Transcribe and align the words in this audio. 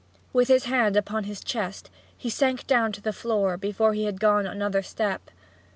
With 0.33 0.47
his 0.47 0.65
hand 0.65 0.97
upon 0.97 1.25
his 1.25 1.43
chest 1.43 1.91
he 2.17 2.27
sank 2.27 2.65
down 2.65 2.91
to 2.93 3.01
the 3.01 3.13
floor 3.13 3.55
before 3.55 3.93
he 3.93 4.05
had 4.05 4.19
gone 4.19 4.47
another 4.47 4.81
step. 4.81 5.29